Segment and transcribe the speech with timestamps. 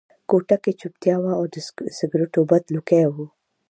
[0.29, 1.55] کوټه کې چوپتیا وه او د
[1.97, 3.25] سګرټو بد لوګي وو